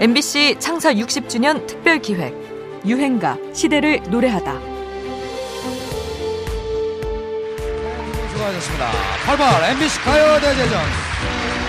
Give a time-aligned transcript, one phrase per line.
[0.00, 2.34] MBC 창사 60주년 특별 기획
[2.86, 4.58] 유행가 시대를 노래하다.
[8.30, 8.90] 수고하셨습니다.
[9.26, 10.80] 8번 MBC 가요 대제전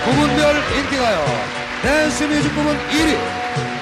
[0.06, 1.26] 부분별 인기가요
[1.82, 3.18] 댄스 뮤직 부분 1위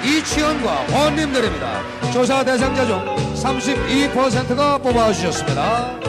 [0.04, 2.10] 이치현과 원님들입니다.
[2.12, 2.98] 조사 대상자 중
[3.36, 6.00] 32%가 뽑아주셨습니다.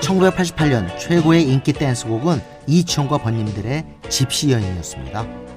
[0.00, 5.49] 1988년 최고의 인기 댄스곡은 이치현과 번님들의 집시 여인이었습니다.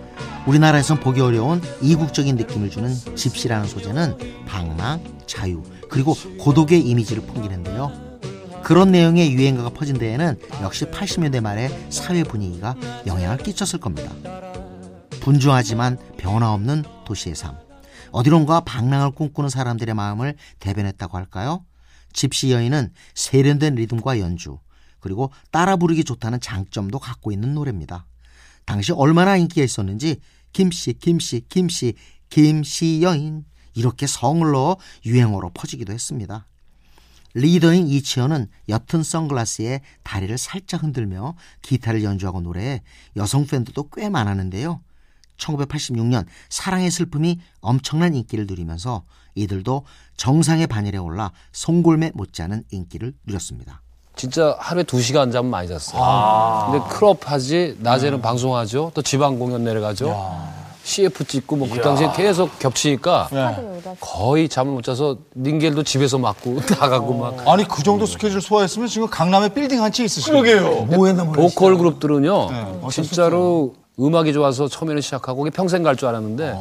[0.45, 7.91] 우리나라에선 보기 어려운 이국적인 느낌을 주는 집시라는 소재는 방랑, 자유, 그리고 고독의 이미지를 풍기는데요.
[8.63, 12.75] 그런 내용의 유행가가 퍼진 데에는 역시 80년대 말의 사회 분위기가
[13.05, 14.11] 영향을 끼쳤을 겁니다.
[15.21, 17.55] 분주하지만 변화 없는 도시의 삶.
[18.11, 21.65] 어디론가 방랑을 꿈꾸는 사람들의 마음을 대변했다고 할까요?
[22.11, 24.59] 집시 여인은 세련된 리듬과 연주,
[24.99, 28.05] 그리고 따라 부르기 좋다는 장점도 갖고 있는 노래입니다.
[28.65, 30.17] 당시 얼마나 인기가 있었는지
[30.51, 31.93] 김씨, 김씨, 김씨,
[32.29, 36.47] 김씨 여인 이렇게 성을 넣어 유행어로 퍼지기도 했습니다.
[37.33, 42.83] 리더인 이치현은 옅은 선글라스에 다리를 살짝 흔들며 기타를 연주하고 노래해
[43.15, 44.81] 여성 팬들도 꽤 많았는데요.
[45.37, 49.03] 1986년 사랑의 슬픔이 엄청난 인기를 누리면서
[49.35, 49.83] 이들도
[50.15, 53.81] 정상의 반열에 올라 송골매 못지않은 인기를 누렸습니다.
[54.15, 56.69] 진짜 하루에 두 시간 잠 많이 잤어요.
[56.71, 58.91] 근데 클럽 하지, 낮에는 방송하죠.
[58.93, 60.53] 또 지방 공연 내려가죠.
[60.83, 63.29] CF 찍고 뭐 그 당시에 계속 겹치니까
[64.01, 67.47] 거의 잠을 못 자서 닌겔도 집에서 맞고 나가고 막.
[67.47, 70.85] 아니 그 정도 스케줄 소화했으면 지금 강남에 빌딩 한 채 있으시고 그러게요.
[70.85, 71.49] 뭐 했나 모르겠어요.
[71.55, 72.51] 보컬 그룹들은요.
[72.51, 76.53] 네, 진짜로 음악이 좋아서 처음에는 시작하고 평생 갈 줄 알았는데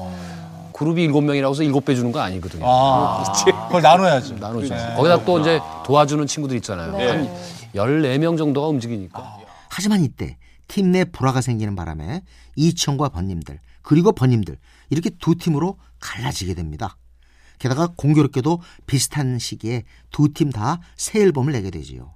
[0.82, 2.64] 그룹이 일곱 명이라고 해서 일곱 배 주는 거 아니거든요.
[2.66, 3.32] 아,
[3.68, 4.34] 그걸 나눠야죠.
[4.34, 4.74] 나누죠.
[4.74, 4.94] 네.
[4.96, 6.92] 거기다 또 이제 도와주는 친구들 있잖아요.
[6.92, 7.32] 한
[7.74, 9.38] 14명 정도가 움직이니까.
[9.70, 12.22] 하지만 이때 팀 내 불화가 생기는 바람에
[12.56, 14.56] 이천과 번님들 그리고 번님들
[14.90, 16.96] 이렇게 두 팀으로 갈라지게 됩니다.
[17.58, 22.12] 게다가 공교롭게도 비슷한 시기에 두 팀 다 새 앨범을 내게 되지요.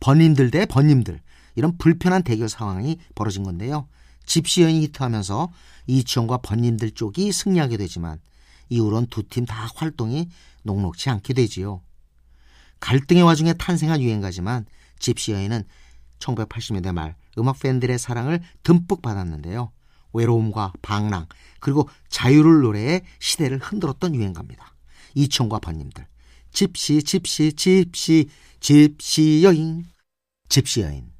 [0.00, 1.20] 번님들 대 번님들
[1.54, 3.86] 이런 불편한 대결 상황이 벌어진 건데요.
[4.30, 5.52] 집시연이 히트하면서
[5.88, 8.20] 이치현과 번님들 쪽이 승리하게 되지만
[8.68, 10.28] 이후론 두 팀 다 활동이
[10.62, 11.82] 녹록치 않게 되지요.
[12.78, 14.66] 갈등의 와중에 탄생한 유행가지만
[15.00, 15.64] 집시 여인은
[16.20, 19.72] 1980년대 말 음악 팬들의 사랑을 듬뿍 받았는데요.
[20.12, 21.26] 외로움과 방랑
[21.58, 24.76] 그리고 자유를 노래해 시대를 흔들었던 유행가입니다.
[25.16, 26.06] 이천과 번님들
[26.52, 28.28] 집시 집시 집시
[28.60, 29.86] 집시 여인
[30.48, 31.10] 집시 여인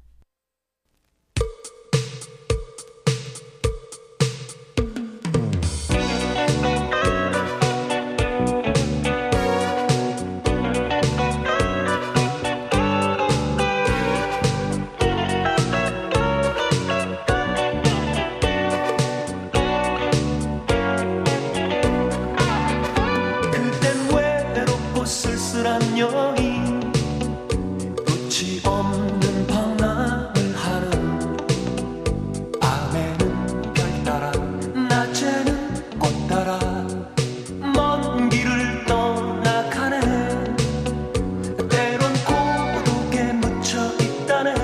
[25.61, 26.79] 쓸쓸한 여인
[28.03, 31.37] 끝이 없는 방랑을 하는
[32.59, 34.31] 밤에는 별 따라
[34.89, 36.57] 낮에는 꽃 따라
[37.75, 39.99] 먼 길을 떠나가네.
[41.69, 44.55] 때론 고독에 묻혀 있다네.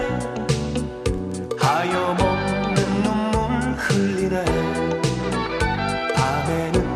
[1.60, 4.46] 하염없는 눈물 흘리네.
[6.16, 6.87] 밤에는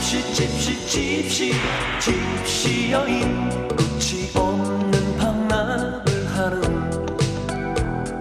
[0.00, 1.52] 집시 집시 집시
[2.00, 3.48] 집시 여인.
[3.68, 6.04] 끝이 없는 방랑을
[6.36, 6.90] 하는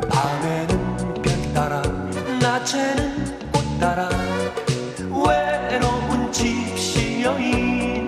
[0.09, 1.81] 밤에는 별 따라
[2.41, 4.09] 낮에는 꽃 따라.
[4.99, 8.07] 외로운 집시 여인.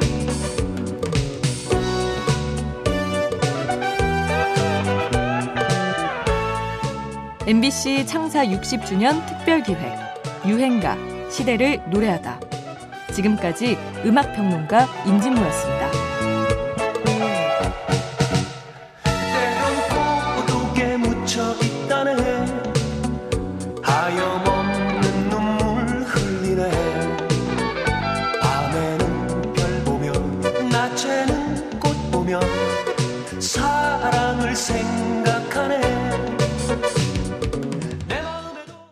[7.46, 9.82] MBC 창사 60주년 특별 기획
[10.46, 10.98] 유행가
[11.30, 12.57] 시대를 노래하다.
[13.18, 15.88] 지금까지 음악평론가 임진모였습니다.
[33.40, 33.77] 사